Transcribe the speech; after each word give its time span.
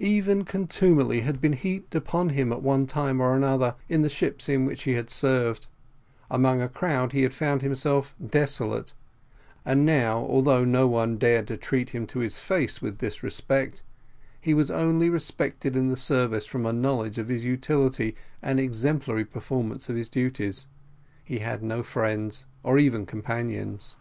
Every 0.00 0.42
contumely 0.42 1.20
had 1.20 1.40
been 1.40 1.52
heaped 1.52 1.94
upon 1.94 2.30
him 2.30 2.50
at 2.50 2.60
one 2.60 2.88
time 2.88 3.20
or 3.20 3.36
another, 3.36 3.76
in 3.88 4.02
the 4.02 4.08
ships 4.08 4.48
in 4.48 4.64
which 4.64 4.82
he 4.82 5.00
served; 5.06 5.68
among 6.28 6.60
a 6.60 6.68
crowd 6.68 7.12
he 7.12 7.22
had 7.22 7.32
found 7.32 7.62
himself 7.62 8.12
desolate 8.30 8.94
and 9.64 9.86
now, 9.86 10.18
although 10.18 10.64
no 10.64 10.88
one 10.88 11.18
dared 11.18 11.46
treat 11.60 11.90
him 11.90 12.04
to 12.08 12.18
his 12.18 12.36
face 12.36 12.82
with 12.82 12.98
disrespect, 12.98 13.84
he 14.40 14.54
was 14.54 14.72
only 14.72 15.08
respected 15.08 15.76
in 15.76 15.86
the 15.86 15.96
service 15.96 16.46
from 16.46 16.66
a 16.66 16.72
knowledge 16.72 17.16
of 17.16 17.28
his 17.28 17.44
utility 17.44 18.16
and 18.42 18.58
exemplary 18.58 19.24
performance 19.24 19.88
of 19.88 19.94
his 19.94 20.08
duties 20.08 20.66
he 21.22 21.38
had 21.38 21.62
no 21.62 21.84
friends 21.84 22.44
or 22.64 22.76
even 22.76 23.06
companions. 23.06 23.94